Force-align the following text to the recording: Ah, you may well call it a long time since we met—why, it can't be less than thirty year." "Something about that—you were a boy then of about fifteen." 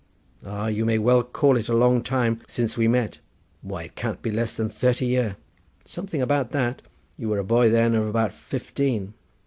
Ah, 0.43 0.65
you 0.65 0.83
may 0.83 0.97
well 0.97 1.21
call 1.21 1.55
it 1.57 1.69
a 1.69 1.75
long 1.75 2.01
time 2.01 2.41
since 2.47 2.75
we 2.75 2.87
met—why, 2.87 3.83
it 3.83 3.93
can't 3.95 4.19
be 4.23 4.31
less 4.31 4.57
than 4.57 4.67
thirty 4.67 5.05
year." 5.05 5.35
"Something 5.85 6.23
about 6.23 6.49
that—you 6.53 7.29
were 7.29 7.37
a 7.37 7.43
boy 7.43 7.69
then 7.69 7.93
of 7.93 8.07
about 8.07 8.31
fifteen." 8.33 9.13